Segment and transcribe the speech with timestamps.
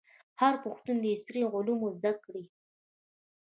[0.41, 2.43] هر پښتون دي عصري علوم زده کړي.